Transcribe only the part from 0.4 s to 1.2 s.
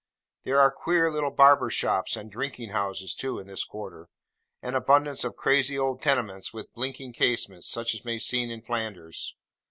There are queer